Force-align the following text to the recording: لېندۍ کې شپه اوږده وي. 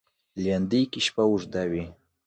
لېندۍ 0.43 0.81
کې 0.91 0.99
شپه 1.05 1.23
اوږده 1.29 1.63
وي. 1.71 1.83